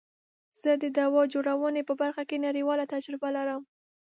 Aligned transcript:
زه 0.61 0.71
د 0.83 0.85
دوا 0.97 1.21
جوړونی 1.33 1.81
په 1.85 1.93
برخه 2.01 2.23
کی 2.29 2.37
نړیواله 2.47 2.89
تجربه 2.93 3.29
لرم. 3.37 3.61